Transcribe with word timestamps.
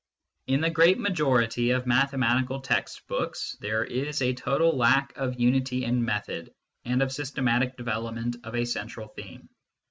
In 0.47 0.61
the 0.61 0.69
great 0.71 0.97
majority 0.97 1.69
of 1.69 1.85
mathematical 1.85 2.59
text 2.61 3.05
books 3.05 3.55
there 3.59 3.83
is 3.83 4.23
a 4.23 4.33
total 4.33 4.75
lack 4.75 5.15
of 5.15 5.39
unity 5.39 5.85
in 5.85 6.03
method 6.03 6.49
and 6.83 7.03
of 7.03 7.11
systematic 7.11 7.77
development 7.77 8.37
of 8.43 8.55
a 8.55 8.65
central 8.65 9.09
theme. 9.09 9.47